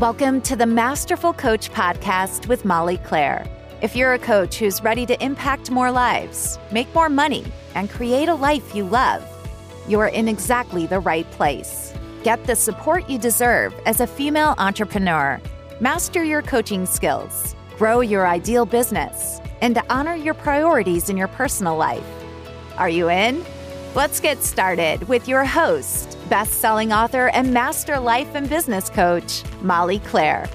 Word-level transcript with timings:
Welcome 0.00 0.42
to 0.42 0.56
the 0.56 0.66
Masterful 0.66 1.32
Coach 1.32 1.72
Podcast 1.72 2.48
with 2.48 2.66
Molly 2.66 2.98
Claire. 2.98 3.46
If 3.80 3.96
you're 3.96 4.12
a 4.12 4.18
coach 4.18 4.58
who's 4.58 4.82
ready 4.82 5.06
to 5.06 5.24
impact 5.24 5.70
more 5.70 5.90
lives, 5.90 6.58
make 6.70 6.94
more 6.94 7.08
money, 7.08 7.46
and 7.74 7.88
create 7.88 8.28
a 8.28 8.34
life 8.34 8.74
you 8.74 8.84
love, 8.84 9.26
you're 9.88 10.08
in 10.08 10.28
exactly 10.28 10.86
the 10.86 11.00
right 11.00 11.28
place. 11.30 11.94
Get 12.22 12.44
the 12.44 12.54
support 12.54 13.08
you 13.08 13.18
deserve 13.18 13.72
as 13.86 14.00
a 14.02 14.06
female 14.06 14.54
entrepreneur, 14.58 15.40
master 15.80 16.22
your 16.22 16.42
coaching 16.42 16.84
skills, 16.84 17.56
grow 17.78 18.00
your 18.00 18.26
ideal 18.26 18.66
business, 18.66 19.40
and 19.62 19.80
honor 19.88 20.14
your 20.14 20.34
priorities 20.34 21.08
in 21.08 21.16
your 21.16 21.28
personal 21.28 21.74
life. 21.74 22.04
Are 22.76 22.90
you 22.90 23.08
in? 23.08 23.42
Let's 23.94 24.20
get 24.20 24.42
started 24.42 25.08
with 25.08 25.26
your 25.26 25.46
host, 25.46 26.15
best 26.28 26.54
selling 26.54 26.92
author 26.92 27.28
and 27.28 27.52
master 27.52 27.98
life 27.98 28.34
and 28.34 28.48
business 28.48 28.90
coach, 28.90 29.42
Molly 29.62 30.00
Claire. 30.00 30.46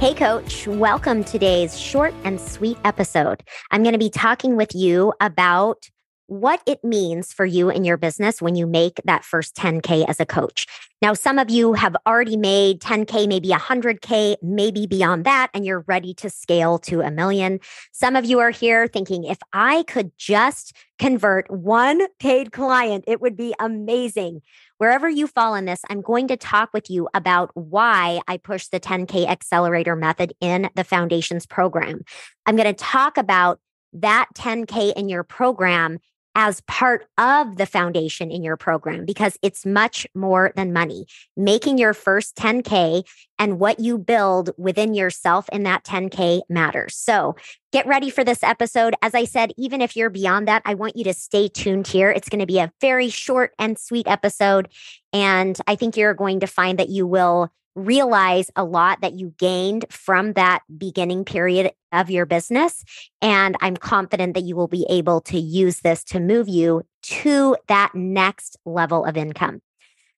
Hey, 0.00 0.14
coach, 0.14 0.68
welcome 0.68 1.24
to 1.24 1.32
today's 1.32 1.76
short 1.76 2.14
and 2.22 2.40
sweet 2.40 2.78
episode. 2.84 3.42
I'm 3.72 3.82
going 3.82 3.94
to 3.94 3.98
be 3.98 4.10
talking 4.10 4.56
with 4.56 4.72
you 4.72 5.12
about 5.20 5.88
what 6.28 6.60
it 6.66 6.84
means 6.84 7.32
for 7.32 7.46
you 7.46 7.70
in 7.70 7.84
your 7.84 7.96
business 7.96 8.40
when 8.40 8.54
you 8.54 8.66
make 8.66 9.00
that 9.06 9.24
first 9.24 9.56
10K 9.56 10.06
as 10.06 10.20
a 10.20 10.26
coach. 10.26 10.66
Now, 11.00 11.14
some 11.14 11.38
of 11.38 11.48
you 11.48 11.72
have 11.72 11.96
already 12.06 12.36
made 12.36 12.80
10K, 12.80 13.26
maybe 13.26 13.48
100K, 13.48 14.36
maybe 14.42 14.86
beyond 14.86 15.24
that, 15.24 15.48
and 15.54 15.64
you're 15.64 15.84
ready 15.88 16.12
to 16.14 16.28
scale 16.28 16.78
to 16.80 17.00
a 17.00 17.10
million. 17.10 17.60
Some 17.92 18.14
of 18.14 18.26
you 18.26 18.40
are 18.40 18.50
here 18.50 18.86
thinking, 18.86 19.24
if 19.24 19.38
I 19.54 19.84
could 19.84 20.12
just 20.18 20.76
convert 20.98 21.50
one 21.50 22.02
paid 22.20 22.52
client, 22.52 23.04
it 23.06 23.22
would 23.22 23.36
be 23.36 23.54
amazing. 23.58 24.42
Wherever 24.76 25.08
you 25.08 25.28
fall 25.28 25.54
in 25.54 25.64
this, 25.64 25.80
I'm 25.88 26.02
going 26.02 26.28
to 26.28 26.36
talk 26.36 26.70
with 26.74 26.90
you 26.90 27.08
about 27.14 27.50
why 27.54 28.20
I 28.28 28.36
push 28.36 28.68
the 28.68 28.80
10K 28.80 29.26
accelerator 29.26 29.96
method 29.96 30.34
in 30.42 30.68
the 30.74 30.84
foundations 30.84 31.46
program. 31.46 32.02
I'm 32.44 32.56
going 32.56 32.68
to 32.68 32.74
talk 32.74 33.16
about 33.16 33.60
that 33.94 34.26
10K 34.34 34.92
in 34.92 35.08
your 35.08 35.22
program 35.22 35.98
as 36.40 36.60
part 36.68 37.04
of 37.18 37.56
the 37.56 37.66
foundation 37.66 38.30
in 38.30 38.44
your 38.44 38.56
program 38.56 39.04
because 39.04 39.36
it's 39.42 39.66
much 39.66 40.06
more 40.14 40.52
than 40.54 40.72
money. 40.72 41.04
Making 41.36 41.78
your 41.78 41.92
first 41.92 42.36
10K 42.36 43.02
and 43.40 43.58
what 43.58 43.80
you 43.80 43.98
build 43.98 44.50
within 44.56 44.94
yourself 44.94 45.48
in 45.50 45.64
that 45.64 45.82
10K 45.82 46.42
matters. 46.48 46.94
So 46.94 47.34
get 47.72 47.88
ready 47.88 48.08
for 48.08 48.22
this 48.22 48.44
episode. 48.44 48.94
As 49.02 49.16
I 49.16 49.24
said, 49.24 49.52
even 49.58 49.80
if 49.80 49.96
you're 49.96 50.10
beyond 50.10 50.46
that, 50.46 50.62
I 50.64 50.74
want 50.74 50.96
you 50.96 51.02
to 51.04 51.12
stay 51.12 51.48
tuned 51.48 51.88
here. 51.88 52.08
It's 52.08 52.28
going 52.28 52.38
to 52.38 52.46
be 52.46 52.60
a 52.60 52.70
very 52.80 53.08
short 53.08 53.52
and 53.58 53.76
sweet 53.76 54.06
episode. 54.06 54.68
And 55.12 55.58
I 55.66 55.74
think 55.74 55.96
you're 55.96 56.14
going 56.14 56.38
to 56.38 56.46
find 56.46 56.78
that 56.78 56.88
you 56.88 57.04
will 57.04 57.50
realize 57.78 58.50
a 58.56 58.64
lot 58.64 59.00
that 59.00 59.14
you 59.14 59.34
gained 59.38 59.86
from 59.90 60.32
that 60.34 60.60
beginning 60.76 61.24
period 61.24 61.72
of 61.92 62.10
your 62.10 62.26
business. 62.26 62.84
And 63.22 63.56
I'm 63.60 63.76
confident 63.76 64.34
that 64.34 64.42
you 64.42 64.56
will 64.56 64.68
be 64.68 64.86
able 64.88 65.20
to 65.22 65.38
use 65.38 65.80
this 65.80 66.04
to 66.04 66.20
move 66.20 66.48
you 66.48 66.82
to 67.02 67.56
that 67.68 67.94
next 67.94 68.58
level 68.64 69.04
of 69.04 69.16
income. 69.16 69.62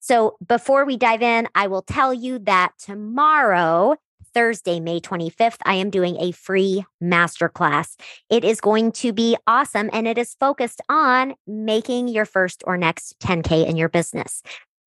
So 0.01 0.37
before 0.47 0.85
we 0.85 0.97
dive 0.97 1.23
in, 1.23 1.47
I 1.55 1.67
will 1.67 1.83
tell 1.83 2.15
you 2.15 2.39
that 2.41 2.73
tomorrow, 2.79 3.97
Thursday, 4.33 4.81
May 4.81 5.01
25th, 5.01 5.59
I 5.65 5.75
am 5.75 5.91
doing 5.91 6.17
a 6.19 6.33
free 6.33 6.87
masterclass. 7.03 7.97
It 8.31 8.45
is 8.45 8.61
going 8.61 8.93
to 8.93 9.13
be 9.13 9.37
awesome 9.47 9.91
and 9.93 10.09
it 10.09 10.17
is 10.17 10.37
focused 10.41 10.81
on 10.89 11.35
making 11.47 12.09
your 12.09 12.25
first 12.25 12.65
or 12.67 12.79
next 12.79 13.19
10K 13.19 13.67
in 13.67 13.77
your 13.77 13.91
business. 13.91 14.43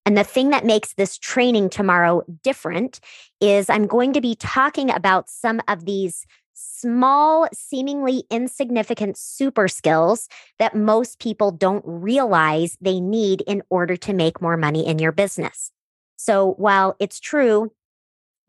And 0.05 0.17
the 0.17 0.23
thing 0.23 0.49
that 0.49 0.65
makes 0.65 0.93
this 0.93 1.17
training 1.17 1.69
tomorrow 1.69 2.23
different 2.43 2.99
is 3.39 3.69
I'm 3.69 3.87
going 3.87 4.13
to 4.13 4.21
be 4.21 4.35
talking 4.35 4.89
about 4.91 5.29
some 5.29 5.61
of 5.67 5.85
these 5.85 6.25
small, 6.53 7.47
seemingly 7.53 8.23
insignificant 8.29 9.17
super 9.17 9.67
skills 9.67 10.27
that 10.59 10.75
most 10.75 11.19
people 11.19 11.51
don't 11.51 11.83
realize 11.85 12.77
they 12.81 12.99
need 12.99 13.41
in 13.47 13.63
order 13.69 13.95
to 13.97 14.13
make 14.13 14.41
more 14.41 14.57
money 14.57 14.85
in 14.85 14.99
your 14.99 15.11
business. 15.11 15.71
So 16.15 16.53
while 16.57 16.95
it's 16.99 17.19
true 17.19 17.71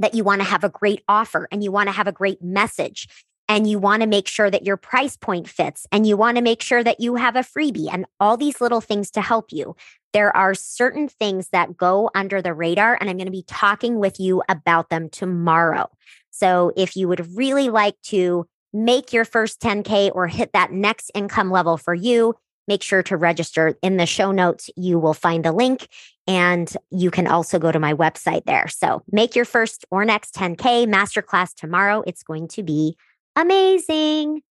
that 0.00 0.14
you 0.14 0.24
want 0.24 0.40
to 0.40 0.46
have 0.46 0.64
a 0.64 0.68
great 0.68 1.02
offer 1.08 1.48
and 1.50 1.62
you 1.62 1.70
want 1.70 1.88
to 1.88 1.92
have 1.92 2.08
a 2.08 2.12
great 2.12 2.42
message 2.42 3.08
and 3.48 3.68
you 3.68 3.78
want 3.78 4.02
to 4.02 4.08
make 4.08 4.28
sure 4.28 4.50
that 4.50 4.64
your 4.64 4.76
price 4.76 5.16
point 5.16 5.48
fits 5.48 5.86
and 5.92 6.06
you 6.06 6.16
want 6.16 6.36
to 6.36 6.42
make 6.42 6.62
sure 6.62 6.82
that 6.82 7.00
you 7.00 7.16
have 7.16 7.36
a 7.36 7.40
freebie 7.40 7.88
and 7.92 8.06
all 8.20 8.36
these 8.36 8.60
little 8.60 8.80
things 8.80 9.10
to 9.12 9.20
help 9.20 9.52
you 9.52 9.76
there 10.14 10.34
are 10.34 10.54
certain 10.54 11.08
things 11.08 11.48
that 11.48 11.76
go 11.76 12.08
under 12.14 12.40
the 12.40 12.54
radar, 12.54 12.96
and 12.98 13.10
I'm 13.10 13.16
going 13.16 13.26
to 13.26 13.32
be 13.32 13.44
talking 13.46 13.98
with 13.98 14.20
you 14.20 14.42
about 14.48 14.88
them 14.88 15.10
tomorrow. 15.10 15.90
So 16.30 16.72
if 16.76 16.96
you 16.96 17.08
would 17.08 17.36
really 17.36 17.68
like 17.68 18.00
to 18.04 18.46
make 18.72 19.12
your 19.12 19.24
first 19.24 19.60
10K 19.60 20.12
or 20.14 20.28
hit 20.28 20.52
that 20.52 20.72
next 20.72 21.10
income 21.14 21.50
level 21.50 21.76
for 21.76 21.94
you, 21.94 22.36
make 22.68 22.82
sure 22.82 23.02
to 23.02 23.16
register 23.16 23.76
in 23.82 23.96
the 23.96 24.06
show 24.06 24.30
notes. 24.30 24.70
You 24.76 25.00
will 25.00 25.14
find 25.14 25.44
the 25.44 25.52
link 25.52 25.88
and 26.28 26.72
you 26.90 27.10
can 27.10 27.26
also 27.26 27.58
go 27.58 27.72
to 27.72 27.78
my 27.80 27.92
website 27.92 28.44
there. 28.46 28.68
So 28.68 29.02
make 29.10 29.34
your 29.34 29.44
first 29.44 29.84
or 29.90 30.04
next 30.04 30.34
10K 30.34 30.86
masterclass 30.86 31.54
tomorrow. 31.54 32.04
It's 32.06 32.22
going 32.22 32.48
to 32.48 32.62
be 32.62 32.96
amazing. 33.36 34.42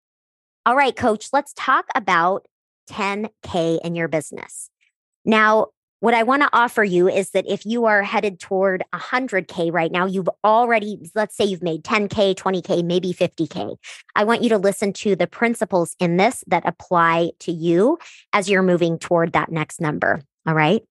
All 0.65 0.75
right, 0.75 0.95
coach, 0.95 1.29
let's 1.33 1.53
talk 1.55 1.85
about 1.95 2.45
10K 2.89 3.79
in 3.83 3.95
your 3.95 4.07
business. 4.07 4.69
Now, 5.25 5.67
what 6.03 6.13
I 6.13 6.23
want 6.23 6.41
to 6.41 6.49
offer 6.51 6.83
you 6.83 7.07
is 7.07 7.29
that 7.29 7.45
if 7.47 7.65
you 7.65 7.85
are 7.85 8.03
headed 8.03 8.37
toward 8.37 8.83
100K 8.93 9.71
right 9.71 9.89
now, 9.89 10.05
you've 10.05 10.27
already, 10.43 10.99
let's 11.15 11.37
say 11.37 11.45
you've 11.45 11.63
made 11.63 11.85
10K, 11.85 12.35
20K, 12.35 12.83
maybe 12.83 13.13
50K. 13.13 13.77
I 14.13 14.25
want 14.25 14.43
you 14.43 14.49
to 14.49 14.57
listen 14.57 14.91
to 14.93 15.15
the 15.15 15.27
principles 15.27 15.95
in 16.01 16.17
this 16.17 16.43
that 16.47 16.67
apply 16.67 17.31
to 17.39 17.53
you 17.53 17.99
as 18.33 18.49
you're 18.49 18.63
moving 18.63 18.99
toward 18.99 19.31
that 19.31 19.49
next 19.49 19.79
number. 19.79 20.21
All 20.45 20.53
right. 20.53 20.81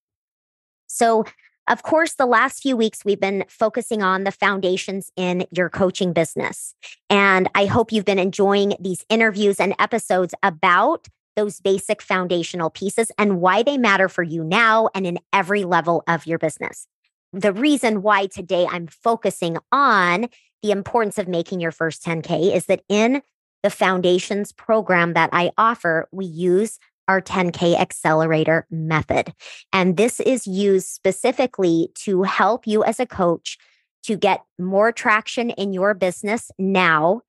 So, 0.86 1.26
of 1.68 1.82
course, 1.82 2.14
the 2.14 2.26
last 2.26 2.62
few 2.62 2.76
weeks 2.76 3.04
we've 3.04 3.20
been 3.20 3.44
focusing 3.48 4.02
on 4.02 4.24
the 4.24 4.32
foundations 4.32 5.12
in 5.16 5.46
your 5.50 5.70
coaching 5.70 6.12
business. 6.12 6.74
And 7.08 7.48
I 7.54 7.66
hope 7.66 7.92
you've 7.92 8.04
been 8.04 8.18
enjoying 8.18 8.74
these 8.80 9.04
interviews 9.08 9.60
and 9.60 9.74
episodes 9.78 10.34
about 10.42 11.08
those 11.36 11.60
basic 11.60 12.02
foundational 12.02 12.68
pieces 12.68 13.10
and 13.16 13.40
why 13.40 13.62
they 13.62 13.78
matter 13.78 14.08
for 14.08 14.22
you 14.22 14.44
now 14.44 14.88
and 14.94 15.06
in 15.06 15.18
every 15.32 15.64
level 15.64 16.02
of 16.06 16.26
your 16.26 16.38
business. 16.38 16.86
The 17.32 17.52
reason 17.52 18.02
why 18.02 18.26
today 18.26 18.66
I'm 18.70 18.86
focusing 18.88 19.56
on 19.70 20.28
the 20.62 20.70
importance 20.70 21.16
of 21.16 21.28
making 21.28 21.60
your 21.60 21.72
first 21.72 22.04
10K 22.04 22.54
is 22.54 22.66
that 22.66 22.82
in 22.88 23.22
the 23.62 23.70
foundations 23.70 24.52
program 24.52 25.14
that 25.14 25.30
I 25.32 25.52
offer, 25.56 26.08
we 26.12 26.26
use 26.26 26.78
our 27.12 27.20
10K 27.20 27.78
accelerator 27.78 28.66
method. 28.70 29.34
And 29.72 29.96
this 29.98 30.18
is 30.18 30.46
used 30.46 30.88
specifically 30.88 31.90
to 31.96 32.22
help 32.22 32.66
you 32.66 32.82
as 32.82 32.98
a 32.98 33.06
coach 33.06 33.58
to 34.04 34.16
get 34.16 34.42
more 34.58 34.90
traction 34.92 35.50
in 35.50 35.72
your 35.72 35.92
business 35.92 36.50
now 36.58 37.20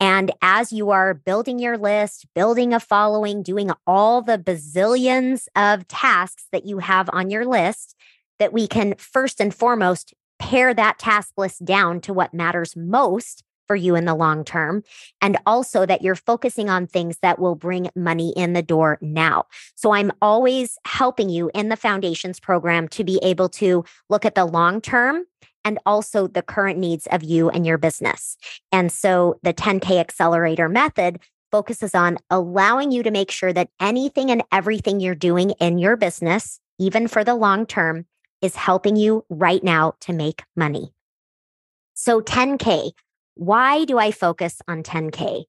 and 0.00 0.30
as 0.42 0.72
you 0.72 0.90
are 0.90 1.14
building 1.14 1.58
your 1.58 1.76
list, 1.76 2.26
building 2.34 2.72
a 2.72 2.78
following, 2.80 3.42
doing 3.42 3.70
all 3.86 4.22
the 4.22 4.38
bazillions 4.38 5.46
of 5.56 5.88
tasks 5.88 6.46
that 6.52 6.64
you 6.64 6.78
have 6.78 7.10
on 7.12 7.30
your 7.30 7.44
list, 7.44 7.96
that 8.38 8.52
we 8.52 8.68
can 8.68 8.94
first 8.96 9.40
and 9.40 9.52
foremost 9.52 10.14
pare 10.38 10.72
that 10.72 11.00
task 11.00 11.32
list 11.36 11.64
down 11.64 12.00
to 12.02 12.12
what 12.12 12.32
matters 12.32 12.76
most 12.76 13.42
for 13.68 13.76
you 13.76 13.94
in 13.94 14.06
the 14.06 14.14
long 14.16 14.44
term. 14.44 14.82
And 15.20 15.38
also 15.46 15.86
that 15.86 16.02
you're 16.02 16.16
focusing 16.16 16.68
on 16.68 16.88
things 16.88 17.18
that 17.22 17.38
will 17.38 17.54
bring 17.54 17.90
money 17.94 18.32
in 18.36 18.54
the 18.54 18.62
door 18.62 18.98
now. 19.00 19.44
So 19.76 19.92
I'm 19.92 20.10
always 20.20 20.76
helping 20.84 21.28
you 21.28 21.52
in 21.54 21.68
the 21.68 21.76
foundations 21.76 22.40
program 22.40 22.88
to 22.88 23.04
be 23.04 23.20
able 23.22 23.48
to 23.50 23.84
look 24.08 24.24
at 24.24 24.34
the 24.34 24.44
long 24.46 24.80
term 24.80 25.24
and 25.64 25.78
also 25.86 26.26
the 26.26 26.42
current 26.42 26.78
needs 26.78 27.06
of 27.12 27.22
you 27.22 27.50
and 27.50 27.66
your 27.66 27.78
business. 27.78 28.36
And 28.72 28.90
so 28.90 29.38
the 29.42 29.54
10K 29.54 30.00
accelerator 30.00 30.68
method 30.68 31.20
focuses 31.50 31.94
on 31.94 32.18
allowing 32.30 32.90
you 32.90 33.02
to 33.02 33.10
make 33.10 33.30
sure 33.30 33.52
that 33.52 33.70
anything 33.80 34.30
and 34.30 34.42
everything 34.52 35.00
you're 35.00 35.14
doing 35.14 35.50
in 35.60 35.78
your 35.78 35.96
business, 35.96 36.60
even 36.78 37.08
for 37.08 37.24
the 37.24 37.34
long 37.34 37.66
term, 37.66 38.06
is 38.40 38.54
helping 38.54 38.96
you 38.96 39.24
right 39.28 39.62
now 39.64 39.94
to 40.00 40.12
make 40.12 40.42
money. 40.56 40.92
So 41.94 42.20
10K, 42.20 42.92
why 43.38 43.84
do 43.84 43.98
I 43.98 44.10
focus 44.10 44.60
on 44.66 44.82
10K? 44.82 45.44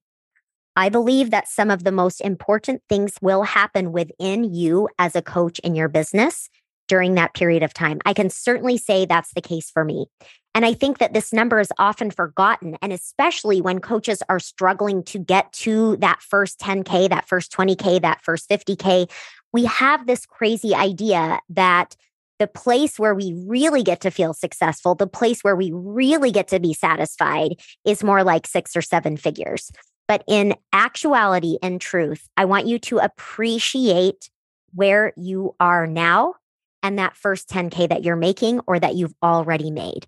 I 0.76 0.88
believe 0.88 1.32
that 1.32 1.48
some 1.48 1.70
of 1.70 1.82
the 1.82 1.92
most 1.92 2.20
important 2.20 2.82
things 2.88 3.14
will 3.20 3.42
happen 3.42 3.90
within 3.90 4.44
you 4.54 4.88
as 4.98 5.16
a 5.16 5.22
coach 5.22 5.58
in 5.58 5.74
your 5.74 5.88
business 5.88 6.48
during 6.86 7.14
that 7.16 7.34
period 7.34 7.64
of 7.64 7.74
time. 7.74 7.98
I 8.04 8.14
can 8.14 8.30
certainly 8.30 8.78
say 8.78 9.06
that's 9.06 9.34
the 9.34 9.40
case 9.40 9.70
for 9.70 9.84
me. 9.84 10.06
And 10.54 10.64
I 10.64 10.72
think 10.72 10.98
that 10.98 11.12
this 11.12 11.32
number 11.32 11.58
is 11.58 11.72
often 11.78 12.10
forgotten. 12.12 12.76
And 12.80 12.92
especially 12.92 13.60
when 13.60 13.80
coaches 13.80 14.22
are 14.28 14.40
struggling 14.40 15.02
to 15.04 15.18
get 15.18 15.52
to 15.54 15.96
that 15.96 16.22
first 16.22 16.60
10K, 16.60 17.08
that 17.08 17.28
first 17.28 17.52
20K, 17.52 18.00
that 18.02 18.22
first 18.22 18.48
50K, 18.48 19.10
we 19.52 19.64
have 19.64 20.06
this 20.06 20.26
crazy 20.26 20.74
idea 20.74 21.40
that 21.50 21.96
the 22.40 22.48
place 22.48 22.98
where 22.98 23.14
we 23.14 23.34
really 23.46 23.82
get 23.82 24.00
to 24.00 24.10
feel 24.10 24.32
successful, 24.32 24.94
the 24.94 25.06
place 25.06 25.42
where 25.42 25.54
we 25.54 25.70
really 25.72 26.32
get 26.32 26.48
to 26.48 26.58
be 26.58 26.72
satisfied 26.72 27.54
is 27.84 28.02
more 28.02 28.24
like 28.24 28.46
six 28.46 28.74
or 28.74 28.82
seven 28.82 29.18
figures. 29.18 29.70
But 30.08 30.24
in 30.26 30.56
actuality 30.72 31.58
and 31.62 31.80
truth, 31.80 32.26
I 32.38 32.46
want 32.46 32.66
you 32.66 32.78
to 32.80 32.98
appreciate 32.98 34.30
where 34.72 35.12
you 35.16 35.54
are 35.60 35.86
now 35.86 36.34
and 36.82 36.98
that 36.98 37.14
first 37.14 37.48
10K 37.50 37.90
that 37.90 38.04
you're 38.04 38.16
making 38.16 38.60
or 38.66 38.80
that 38.80 38.94
you've 38.94 39.14
already 39.22 39.70
made. 39.70 40.06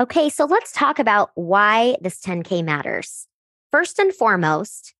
Okay, 0.00 0.28
so 0.28 0.46
let's 0.46 0.72
talk 0.72 0.98
about 0.98 1.30
why 1.36 1.96
this 2.00 2.20
10K 2.20 2.64
matters. 2.64 3.28
First 3.70 4.00
and 4.00 4.12
foremost, 4.12 4.94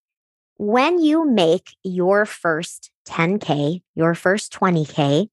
when 0.57 1.01
you 1.01 1.29
make 1.29 1.71
your 1.83 2.27
first 2.27 2.91
10K, 3.09 3.83
your 3.97 4.15
first 4.15 4.53
20K, 4.53 5.29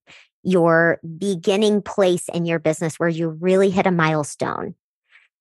your 0.48 1.00
beginning 1.18 1.82
place 1.82 2.30
in 2.30 2.46
your 2.46 2.58
business 2.58 2.96
where 2.96 3.10
you 3.10 3.28
really 3.28 3.70
hit 3.70 3.86
a 3.86 3.92
milestone, 3.92 4.76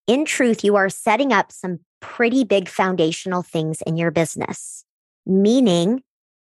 in 0.09 0.25
truth, 0.25 0.65
you 0.65 0.75
are 0.75 0.89
setting 0.89 1.33
up 1.33 1.53
some 1.53 1.79
pretty 2.01 2.43
big 2.43 2.69
foundational 2.69 3.43
things 3.43 3.83
in 3.87 3.97
your 3.97 4.11
business, 4.11 4.85
meaning 5.25 6.03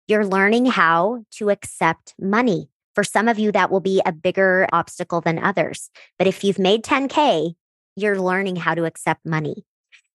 you're 0.07 0.25
learning 0.25 0.65
how 0.65 1.23
to 1.31 1.49
accept 1.49 2.13
money. 2.19 2.69
For 2.95 3.03
some 3.03 3.29
of 3.29 3.39
you, 3.39 3.51
that 3.53 3.71
will 3.71 3.79
be 3.79 4.01
a 4.05 4.11
bigger 4.11 4.67
obstacle 4.73 5.21
than 5.21 5.39
others. 5.39 5.89
But 6.17 6.27
if 6.27 6.43
you've 6.43 6.59
made 6.59 6.83
10K, 6.83 7.55
you're 7.95 8.19
learning 8.19 8.57
how 8.57 8.75
to 8.75 8.85
accept 8.85 9.25
money. 9.25 9.65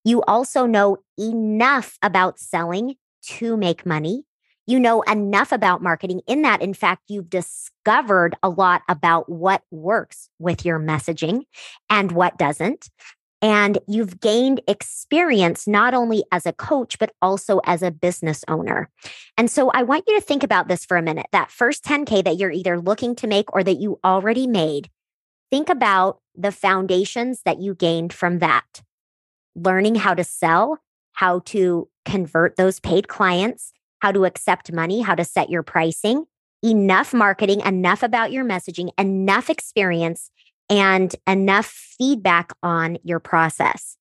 You 0.04 0.22
also 0.22 0.66
know 0.66 0.98
enough 1.18 1.98
about 2.02 2.38
selling 2.38 2.96
to 3.38 3.56
make 3.56 3.86
money. 3.86 4.24
You 4.66 4.80
know 4.80 5.02
enough 5.02 5.52
about 5.52 5.82
marketing 5.82 6.22
in 6.26 6.42
that, 6.42 6.62
in 6.62 6.72
fact, 6.72 7.02
you've 7.08 7.28
discovered 7.28 8.34
a 8.42 8.48
lot 8.48 8.82
about 8.88 9.28
what 9.28 9.62
works 9.70 10.30
with 10.38 10.64
your 10.64 10.78
messaging 10.78 11.42
and 11.90 12.12
what 12.12 12.38
doesn't. 12.38 12.88
And 13.42 13.76
you've 13.86 14.20
gained 14.20 14.62
experience 14.66 15.66
not 15.66 15.92
only 15.92 16.24
as 16.32 16.46
a 16.46 16.52
coach, 16.54 16.98
but 16.98 17.12
also 17.20 17.60
as 17.66 17.82
a 17.82 17.90
business 17.90 18.42
owner. 18.48 18.88
And 19.36 19.50
so 19.50 19.70
I 19.70 19.82
want 19.82 20.04
you 20.06 20.18
to 20.18 20.24
think 20.24 20.42
about 20.42 20.68
this 20.68 20.86
for 20.86 20.96
a 20.96 21.02
minute 21.02 21.26
that 21.32 21.50
first 21.50 21.84
10K 21.84 22.24
that 22.24 22.38
you're 22.38 22.50
either 22.50 22.80
looking 22.80 23.14
to 23.16 23.26
make 23.26 23.52
or 23.52 23.62
that 23.62 23.80
you 23.80 24.00
already 24.02 24.46
made. 24.46 24.88
Think 25.50 25.68
about 25.68 26.20
the 26.34 26.52
foundations 26.52 27.42
that 27.44 27.60
you 27.60 27.74
gained 27.74 28.14
from 28.14 28.38
that. 28.38 28.80
Learning 29.54 29.94
how 29.94 30.14
to 30.14 30.24
sell, 30.24 30.78
how 31.12 31.40
to 31.40 31.88
convert 32.06 32.56
those 32.56 32.80
paid 32.80 33.08
clients, 33.08 33.74
how 34.00 34.12
to 34.12 34.24
accept 34.24 34.72
money, 34.72 35.00
how 35.00 35.14
to 35.14 35.24
set 35.24 35.50
your 35.50 35.62
pricing, 35.62 36.24
enough 36.62 37.12
marketing, 37.12 37.60
enough 37.60 38.02
about 38.02 38.32
your 38.32 38.44
messaging, 38.44 38.90
enough 38.98 39.50
experience 39.50 40.30
and 40.70 41.14
enough 41.26 41.66
feedback 41.66 42.52
on 42.62 42.98
your 43.02 43.20
process. 43.20 43.96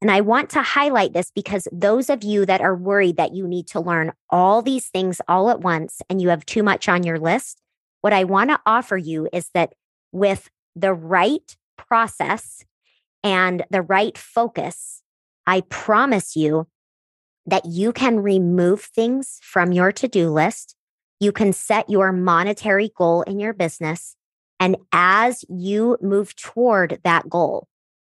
And 0.00 0.10
I 0.10 0.20
want 0.20 0.50
to 0.50 0.62
highlight 0.62 1.12
this 1.12 1.32
because 1.34 1.66
those 1.72 2.08
of 2.08 2.22
you 2.22 2.46
that 2.46 2.60
are 2.60 2.76
worried 2.76 3.16
that 3.16 3.34
you 3.34 3.48
need 3.48 3.66
to 3.68 3.80
learn 3.80 4.12
all 4.30 4.62
these 4.62 4.88
things 4.88 5.20
all 5.26 5.50
at 5.50 5.60
once 5.60 6.00
and 6.08 6.22
you 6.22 6.28
have 6.28 6.46
too 6.46 6.62
much 6.62 6.88
on 6.88 7.02
your 7.02 7.18
list, 7.18 7.60
what 8.00 8.12
I 8.12 8.24
want 8.24 8.50
to 8.50 8.60
offer 8.64 8.96
you 8.96 9.28
is 9.32 9.50
that 9.54 9.74
with 10.12 10.48
the 10.76 10.94
right 10.94 11.56
process 11.76 12.64
and 13.24 13.64
the 13.70 13.82
right 13.82 14.16
focus, 14.16 15.02
I 15.46 15.62
promise 15.62 16.36
you 16.36 16.68
that 17.48 17.64
you 17.66 17.92
can 17.92 18.20
remove 18.20 18.82
things 18.82 19.38
from 19.42 19.72
your 19.72 19.92
to 19.92 20.08
do 20.08 20.30
list. 20.30 20.74
You 21.20 21.32
can 21.32 21.52
set 21.52 21.90
your 21.90 22.12
monetary 22.12 22.90
goal 22.96 23.22
in 23.22 23.40
your 23.40 23.52
business 23.52 24.16
and 24.60 24.76
as 24.92 25.44
you 25.48 25.96
move 26.00 26.34
toward 26.36 27.00
that 27.04 27.28
goal, 27.28 27.68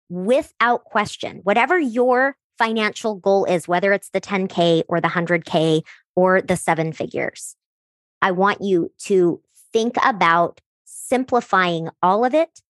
without 0.10 0.84
question, 0.84 1.40
whatever 1.44 1.80
your 1.80 2.36
financial 2.58 3.16
goal 3.16 3.46
is, 3.46 3.68
whether 3.68 3.92
it's 3.94 4.10
the 4.12 4.22
10K 4.22 4.84
or 4.88 5.02
the 5.02 5.08
100K 5.08 5.82
or 6.16 6.42
the 6.42 6.56
seven 6.56 6.94
figures, 6.94 7.56
I 8.22 8.32
want 8.32 8.62
you 8.62 8.92
to 9.06 9.42
think 9.74 9.96
about 10.04 10.62
simplifying 10.86 11.90
all 12.02 12.24
of 12.24 12.34
it 12.34 12.62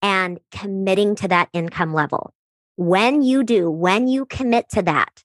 and 0.00 0.38
committing 0.52 1.14
to 1.16 1.28
that 1.28 1.48
income 1.52 1.92
level. 1.92 2.32
When 2.76 3.22
you 3.22 3.42
do, 3.42 3.68
when 3.70 4.06
you 4.06 4.24
commit 4.24 4.68
to 4.70 4.82
that, 4.82 5.24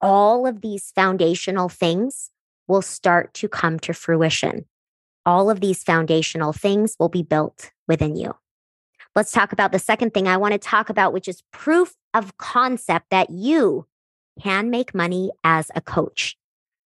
all 0.00 0.46
of 0.46 0.60
these 0.60 0.92
foundational 0.94 1.68
things 1.68 2.30
will 2.68 2.82
start 2.82 3.32
to 3.34 3.48
come 3.48 3.78
to 3.78 3.92
fruition 3.92 4.66
all 5.26 5.50
of 5.50 5.60
these 5.60 5.82
foundational 5.82 6.52
things 6.52 6.96
will 6.98 7.08
be 7.08 7.24
built 7.24 7.72
within 7.88 8.16
you. 8.16 8.34
Let's 9.14 9.32
talk 9.32 9.52
about 9.52 9.72
the 9.72 9.78
second 9.78 10.14
thing 10.14 10.28
I 10.28 10.36
want 10.36 10.52
to 10.52 10.58
talk 10.58 10.88
about, 10.88 11.12
which 11.12 11.26
is 11.26 11.42
proof 11.52 11.94
of 12.14 12.38
concept 12.38 13.06
that 13.10 13.30
you 13.30 13.86
can 14.40 14.70
make 14.70 14.94
money 14.94 15.32
as 15.42 15.70
a 15.74 15.80
coach. 15.80 16.36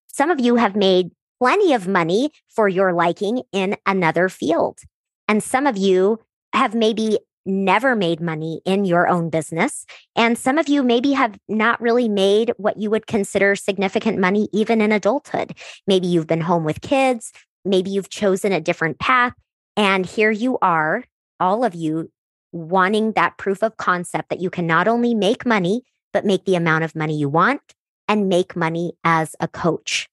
Some 0.07 0.31
of 0.31 0.39
you 0.39 0.55
have 0.55 0.75
made 0.75 1.11
plenty 1.39 1.73
of 1.73 1.87
money 1.87 2.31
for 2.47 2.67
your 2.67 2.93
liking 2.93 3.43
in 3.51 3.77
another 3.85 4.27
field. 4.27 4.79
And 5.27 5.43
some 5.43 5.67
of 5.67 5.77
you 5.77 6.19
have 6.53 6.73
maybe 6.73 7.19
never 7.45 7.95
made 7.95 8.21
money 8.21 8.61
in 8.65 8.85
your 8.85 9.07
own 9.07 9.29
business. 9.29 9.85
And 10.15 10.37
some 10.37 10.57
of 10.57 10.67
you 10.67 10.83
maybe 10.83 11.13
have 11.13 11.37
not 11.47 11.81
really 11.81 12.07
made 12.07 12.53
what 12.57 12.77
you 12.77 12.89
would 12.89 13.07
consider 13.07 13.55
significant 13.55 14.19
money 14.19 14.47
even 14.53 14.81
in 14.81 14.91
adulthood. 14.91 15.53
Maybe 15.87 16.07
you've 16.07 16.27
been 16.27 16.41
home 16.41 16.63
with 16.63 16.81
kids. 16.81 17.31
Maybe 17.65 17.89
you've 17.89 18.09
chosen 18.09 18.51
a 18.51 18.61
different 18.61 18.99
path. 18.99 19.33
And 19.77 20.05
here 20.05 20.31
you 20.31 20.57
are, 20.61 21.03
all 21.39 21.63
of 21.63 21.73
you 21.73 22.11
wanting 22.51 23.13
that 23.13 23.37
proof 23.37 23.63
of 23.63 23.77
concept 23.77 24.29
that 24.29 24.41
you 24.41 24.49
can 24.49 24.67
not 24.67 24.87
only 24.87 25.15
make 25.15 25.45
money, 25.45 25.83
but 26.13 26.25
make 26.25 26.45
the 26.45 26.55
amount 26.55 26.83
of 26.83 26.95
money 26.95 27.17
you 27.17 27.29
want 27.29 27.61
and 28.07 28.27
make 28.27 28.55
money 28.55 28.93
as 29.03 29.35
a 29.39 29.47
coach. 29.47 30.09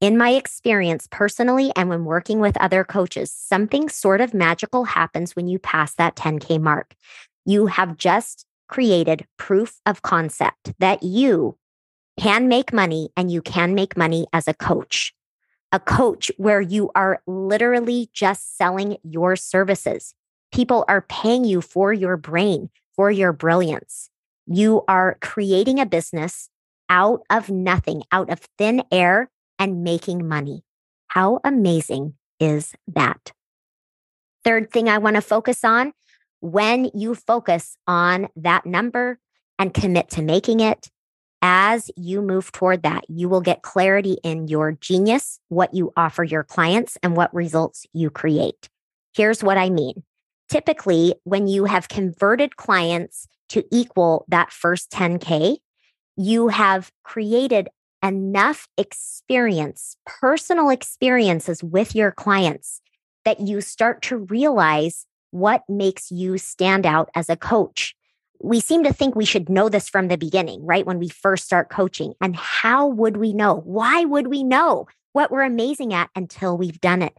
In 0.00 0.16
my 0.16 0.30
experience 0.30 1.06
personally, 1.10 1.72
and 1.76 1.88
when 1.90 2.04
working 2.04 2.40
with 2.40 2.56
other 2.56 2.84
coaches, 2.84 3.30
something 3.30 3.88
sort 3.88 4.20
of 4.20 4.32
magical 4.32 4.84
happens 4.84 5.36
when 5.36 5.46
you 5.46 5.58
pass 5.58 5.94
that 5.94 6.16
10K 6.16 6.60
mark. 6.60 6.94
You 7.44 7.66
have 7.66 7.98
just 7.98 8.46
created 8.68 9.26
proof 9.36 9.80
of 9.84 10.02
concept 10.02 10.72
that 10.78 11.02
you 11.02 11.58
can 12.18 12.48
make 12.48 12.72
money 12.72 13.10
and 13.16 13.30
you 13.30 13.42
can 13.42 13.74
make 13.74 13.96
money 13.96 14.26
as 14.32 14.48
a 14.48 14.54
coach 14.54 15.12
a 15.72 15.80
coach 15.80 16.30
where 16.36 16.60
you 16.60 16.90
are 16.94 17.22
literally 17.26 18.10
just 18.12 18.56
selling 18.56 18.96
your 19.02 19.36
services. 19.36 20.14
People 20.52 20.84
are 20.88 21.02
paying 21.02 21.44
you 21.44 21.60
for 21.60 21.92
your 21.92 22.16
brain, 22.16 22.70
for 22.96 23.10
your 23.10 23.32
brilliance. 23.32 24.10
You 24.46 24.82
are 24.88 25.16
creating 25.20 25.78
a 25.78 25.86
business 25.86 26.48
out 26.88 27.22
of 27.30 27.50
nothing, 27.50 28.02
out 28.10 28.30
of 28.30 28.40
thin 28.58 28.82
air, 28.90 29.30
and 29.60 29.84
making 29.84 30.26
money. 30.26 30.64
How 31.06 31.38
amazing 31.44 32.14
is 32.40 32.74
that? 32.88 33.32
Third 34.42 34.72
thing 34.72 34.88
I 34.88 34.98
want 34.98 35.14
to 35.14 35.22
focus 35.22 35.62
on 35.62 35.92
when 36.40 36.90
you 36.94 37.14
focus 37.14 37.76
on 37.86 38.28
that 38.34 38.66
number 38.66 39.18
and 39.58 39.74
commit 39.74 40.08
to 40.10 40.22
making 40.22 40.60
it, 40.60 40.88
as 41.42 41.90
you 41.96 42.20
move 42.22 42.50
toward 42.52 42.82
that, 42.82 43.04
you 43.08 43.28
will 43.28 43.40
get 43.40 43.62
clarity 43.62 44.18
in 44.24 44.48
your 44.48 44.72
genius, 44.72 45.38
what 45.48 45.74
you 45.74 45.92
offer 45.96 46.24
your 46.24 46.42
clients, 46.42 46.98
and 47.02 47.16
what 47.16 47.34
results 47.34 47.86
you 47.92 48.10
create. 48.10 48.68
Here's 49.14 49.42
what 49.42 49.58
I 49.58 49.70
mean. 49.70 50.02
Typically, 50.48 51.14
when 51.24 51.46
you 51.46 51.66
have 51.66 51.88
converted 51.88 52.56
clients 52.56 53.26
to 53.50 53.64
equal 53.70 54.24
that 54.28 54.52
first 54.52 54.90
10K, 54.90 55.58
you 56.16 56.48
have 56.48 56.90
created 57.04 57.68
enough 58.02 58.68
experience, 58.76 59.96
personal 60.06 60.70
experiences 60.70 61.62
with 61.62 61.94
your 61.94 62.10
clients 62.10 62.80
that 63.24 63.40
you 63.40 63.60
start 63.60 64.02
to 64.02 64.16
realize 64.16 65.06
what 65.30 65.62
makes 65.68 66.10
you 66.10 66.38
stand 66.38 66.86
out 66.86 67.08
as 67.14 67.28
a 67.28 67.36
coach 67.36 67.94
we 68.42 68.60
seem 68.60 68.84
to 68.84 68.92
think 68.92 69.14
we 69.14 69.24
should 69.24 69.48
know 69.48 69.68
this 69.68 69.88
from 69.88 70.08
the 70.08 70.16
beginning, 70.16 70.64
right? 70.64 70.86
When 70.86 70.98
we 70.98 71.08
first 71.08 71.44
start 71.44 71.68
coaching. 71.68 72.14
And 72.20 72.34
how 72.34 72.86
would 72.86 73.16
we 73.18 73.32
know? 73.32 73.56
Why 73.64 74.04
would 74.04 74.28
we 74.28 74.42
know 74.42 74.86
what 75.12 75.30
we're 75.30 75.42
amazing 75.42 75.92
at 75.92 76.10
until 76.16 76.56
we've 76.56 76.80
done 76.80 77.02
it? 77.02 77.12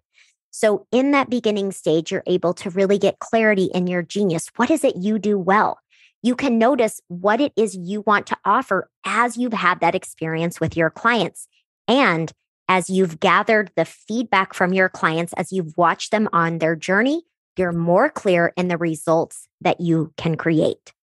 So, 0.50 0.88
in 0.92 1.12
that 1.12 1.30
beginning 1.30 1.72
stage, 1.72 2.12
you're 2.12 2.24
able 2.28 2.54
to 2.56 2.70
really 2.70 2.98
get 2.98 3.20
clarity 3.20 3.70
in 3.74 3.88
your 3.88 4.02
genius. 4.02 4.50
What 4.58 4.70
is 4.70 4.84
it 4.84 4.98
you 4.98 5.18
do 5.18 5.38
well? 5.38 5.80
You 6.24 6.36
can 6.36 6.58
notice 6.58 7.02
what 7.08 7.42
it 7.42 7.52
is 7.56 7.76
you 7.76 8.04
want 8.06 8.28
to 8.28 8.38
offer 8.46 8.90
as 9.06 9.38
you've 9.38 9.54
had 9.54 9.80
that 9.80 9.96
experience 9.96 10.60
with 10.60 10.78
your 10.78 10.90
clients. 10.90 11.48
And 11.88 12.32
as 12.68 12.90
you've 12.90 13.20
gathered 13.20 13.72
the 13.76 13.86
feedback 13.86 14.54
from 14.54 14.74
your 14.74 14.88
clients, 14.88 15.34
as 15.34 15.52
you've 15.52 15.76
watched 15.78 16.12
them 16.12 16.30
on 16.32 16.60
their 16.60 16.76
journey, 16.76 17.24
you're 17.58 17.72
more 17.72 18.10
clear 18.10 18.54
in 18.56 18.68
the 18.68 18.78
results 18.78 19.48
that 19.62 19.82
you 19.82 20.14
can 20.16 20.36
create. 20.36 20.94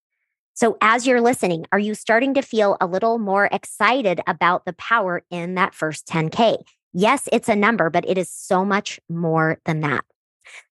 So, 0.54 0.76
as 0.80 1.06
you're 1.06 1.20
listening, 1.20 1.66
are 1.70 1.78
you 1.78 1.94
starting 1.94 2.34
to 2.34 2.42
feel 2.42 2.76
a 2.80 2.86
little 2.86 3.18
more 3.18 3.48
excited 3.52 4.20
about 4.26 4.64
the 4.64 4.72
power 4.72 5.22
in 5.30 5.54
that 5.54 5.74
first 5.74 6.06
10K? 6.06 6.64
Yes, 6.92 7.28
it's 7.30 7.48
a 7.48 7.54
number, 7.54 7.90
but 7.90 8.08
it 8.08 8.18
is 8.18 8.30
so 8.30 8.64
much 8.64 8.98
more 9.08 9.60
than 9.66 9.80
that. 9.82 10.04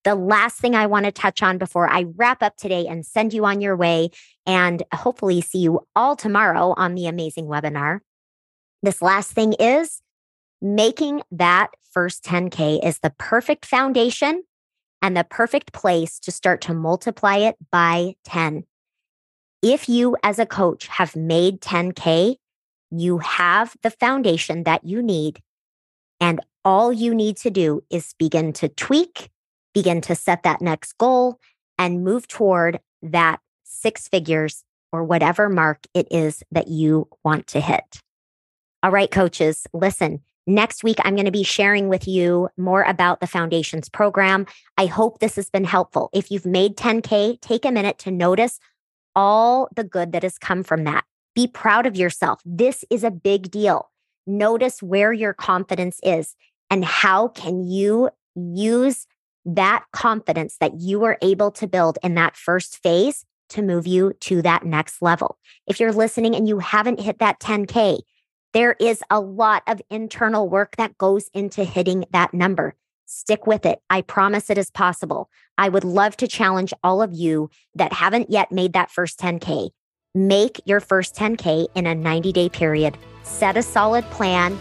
The 0.03 0.15
last 0.15 0.57
thing 0.57 0.75
I 0.75 0.85
want 0.85 1.05
to 1.05 1.11
touch 1.11 1.43
on 1.43 1.57
before 1.57 1.89
I 1.89 2.05
wrap 2.15 2.41
up 2.41 2.57
today 2.57 2.87
and 2.87 3.05
send 3.05 3.33
you 3.33 3.45
on 3.45 3.61
your 3.61 3.75
way 3.75 4.09
and 4.45 4.83
hopefully 4.93 5.41
see 5.41 5.59
you 5.59 5.81
all 5.95 6.15
tomorrow 6.15 6.73
on 6.77 6.95
the 6.95 7.07
amazing 7.07 7.45
webinar. 7.45 7.99
This 8.83 9.01
last 9.01 9.31
thing 9.31 9.53
is 9.53 10.01
making 10.61 11.21
that 11.31 11.69
first 11.91 12.23
10K 12.23 12.85
is 12.85 12.99
the 12.99 13.13
perfect 13.17 13.65
foundation 13.65 14.43
and 15.01 15.15
the 15.15 15.23
perfect 15.23 15.73
place 15.73 16.19
to 16.19 16.31
start 16.31 16.61
to 16.61 16.73
multiply 16.73 17.37
it 17.37 17.55
by 17.71 18.15
10. 18.25 18.63
If 19.61 19.89
you, 19.89 20.15
as 20.23 20.39
a 20.39 20.45
coach, 20.45 20.87
have 20.87 21.15
made 21.15 21.61
10K, 21.61 22.35
you 22.91 23.17
have 23.19 23.75
the 23.83 23.89
foundation 23.89 24.63
that 24.63 24.83
you 24.83 25.01
need. 25.01 25.41
And 26.19 26.39
all 26.63 26.91
you 26.91 27.13
need 27.13 27.37
to 27.37 27.49
do 27.49 27.83
is 27.89 28.13
begin 28.17 28.53
to 28.53 28.69
tweak, 28.69 29.29
begin 29.73 30.01
to 30.01 30.15
set 30.15 30.43
that 30.43 30.61
next 30.61 30.97
goal, 30.97 31.39
and 31.77 32.03
move 32.03 32.27
toward 32.27 32.79
that 33.01 33.39
six 33.63 34.07
figures 34.07 34.63
or 34.91 35.03
whatever 35.03 35.49
mark 35.49 35.85
it 35.93 36.07
is 36.09 36.43
that 36.51 36.67
you 36.67 37.07
want 37.23 37.47
to 37.47 37.59
hit. 37.59 38.01
All 38.83 38.91
right, 38.91 39.11
coaches, 39.11 39.67
listen. 39.73 40.21
Next 40.49 40.83
week, 40.83 40.97
I'm 41.03 41.15
going 41.15 41.25
to 41.25 41.31
be 41.31 41.43
sharing 41.43 41.89
with 41.89 42.07
you 42.07 42.47
more 42.57 42.83
about 42.83 43.19
the 43.19 43.27
Foundations 43.27 43.89
program. 43.89 44.45
I 44.77 44.85
hope 44.85 45.19
this 45.19 45.35
has 45.35 45.49
been 45.49 45.65
helpful. 45.65 46.09
If 46.13 46.31
you've 46.31 46.45
made 46.45 46.77
10K, 46.77 47.41
take 47.41 47.65
a 47.65 47.71
minute 47.71 47.97
to 47.99 48.11
notice 48.11 48.59
all 49.13 49.67
the 49.75 49.83
good 49.83 50.13
that 50.13 50.23
has 50.23 50.37
come 50.37 50.63
from 50.63 50.85
that. 50.85 51.03
Be 51.35 51.47
proud 51.47 51.85
of 51.85 51.97
yourself. 51.97 52.41
This 52.45 52.85
is 52.89 53.03
a 53.03 53.11
big 53.11 53.51
deal. 53.51 53.91
Notice 54.25 54.81
where 54.81 55.11
your 55.11 55.33
confidence 55.33 55.99
is 56.01 56.35
and 56.69 56.85
how 56.85 57.27
can 57.27 57.63
you 57.63 58.09
use 58.35 59.05
that 59.47 59.85
confidence 59.93 60.57
that 60.59 60.79
you 60.79 60.99
were 60.99 61.17
able 61.21 61.51
to 61.51 61.67
build 61.67 61.97
in 62.03 62.15
that 62.15 62.35
first 62.35 62.83
phase 62.83 63.25
to 63.49 63.61
move 63.61 63.87
you 63.87 64.13
to 64.19 64.41
that 64.41 64.65
next 64.65 65.01
level. 65.01 65.37
If 65.65 65.79
you're 65.79 65.93
listening 65.93 66.35
and 66.35 66.47
you 66.47 66.59
haven't 66.59 66.99
hit 66.99 67.19
that 67.19 67.39
10K, 67.39 68.01
there 68.53 68.75
is 68.79 69.01
a 69.09 69.21
lot 69.21 69.63
of 69.67 69.81
internal 69.89 70.49
work 70.49 70.75
that 70.75 70.97
goes 70.97 71.29
into 71.33 71.63
hitting 71.63 72.05
that 72.11 72.33
number. 72.33 72.75
Stick 73.05 73.47
with 73.47 73.65
it. 73.65 73.79
I 73.89 74.01
promise 74.01 74.49
it 74.49 74.57
is 74.57 74.69
possible. 74.69 75.29
I 75.57 75.69
would 75.69 75.85
love 75.85 76.17
to 76.17 76.27
challenge 76.27 76.73
all 76.83 77.01
of 77.01 77.13
you 77.13 77.49
that 77.75 77.93
haven't 77.93 78.29
yet 78.29 78.51
made 78.51 78.73
that 78.73 78.91
first 78.91 79.17
10K. 79.19 79.69
Make 80.13 80.59
your 80.65 80.81
first 80.81 81.15
10K 81.15 81.67
in 81.73 81.87
a 81.87 81.95
90 81.95 82.33
day 82.33 82.49
period. 82.49 82.97
Set 83.23 83.55
a 83.55 83.63
solid 83.63 84.03
plan, 84.05 84.57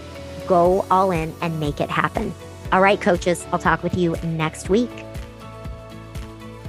go 0.46 0.84
all 0.90 1.10
in, 1.10 1.34
and 1.40 1.58
make 1.58 1.80
it 1.80 1.90
happen. 1.90 2.32
All 2.72 2.80
right, 2.80 3.00
coaches, 3.00 3.46
I'll 3.52 3.58
talk 3.58 3.82
with 3.82 3.96
you 3.96 4.16
next 4.22 4.68
week. 4.68 4.90